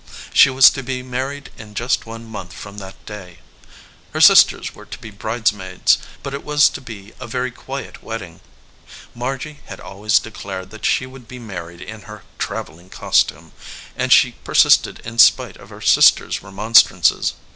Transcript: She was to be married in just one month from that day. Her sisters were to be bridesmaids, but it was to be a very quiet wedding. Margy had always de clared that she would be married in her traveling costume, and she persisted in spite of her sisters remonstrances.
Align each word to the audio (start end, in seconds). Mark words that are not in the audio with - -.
She 0.33 0.49
was 0.49 0.71
to 0.71 0.81
be 0.81 1.03
married 1.03 1.51
in 1.59 1.75
just 1.75 2.07
one 2.07 2.25
month 2.25 2.53
from 2.53 2.79
that 2.79 3.05
day. 3.05 3.37
Her 4.13 4.19
sisters 4.19 4.73
were 4.73 4.87
to 4.87 4.97
be 4.97 5.11
bridesmaids, 5.11 5.99
but 6.23 6.33
it 6.33 6.43
was 6.43 6.69
to 6.69 6.81
be 6.81 7.13
a 7.19 7.27
very 7.27 7.51
quiet 7.51 8.01
wedding. 8.01 8.39
Margy 9.13 9.59
had 9.67 9.79
always 9.79 10.17
de 10.17 10.31
clared 10.31 10.71
that 10.71 10.85
she 10.87 11.05
would 11.05 11.27
be 11.27 11.37
married 11.37 11.81
in 11.81 12.01
her 12.09 12.23
traveling 12.39 12.89
costume, 12.89 13.51
and 13.95 14.11
she 14.11 14.31
persisted 14.43 15.01
in 15.05 15.19
spite 15.19 15.57
of 15.57 15.69
her 15.69 15.81
sisters 15.81 16.41
remonstrances. 16.41 17.35